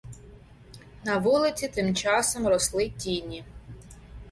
[1.03, 3.43] На вулиці тимчасом росли тіні.